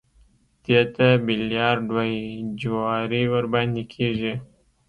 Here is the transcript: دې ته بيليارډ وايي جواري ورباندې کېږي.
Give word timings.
دې 0.65 0.81
ته 0.95 1.07
بيليارډ 1.25 1.85
وايي 1.95 2.23
جواري 2.61 3.23
ورباندې 3.33 3.83
کېږي. 3.93 4.33